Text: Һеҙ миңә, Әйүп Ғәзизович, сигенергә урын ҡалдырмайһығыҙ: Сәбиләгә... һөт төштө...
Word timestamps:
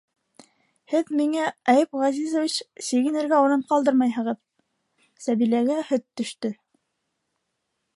Һеҙ 0.93 1.11
миңә, 1.19 1.43
Әйүп 1.73 1.93
Ғәзизович, 2.05 2.57
сигенергә 2.87 3.43
урын 3.49 3.65
ҡалдырмайһығыҙ: 3.73 4.43
Сәбиләгә... 5.29 5.81
һөт 5.93 6.09
төштө... 6.23 6.57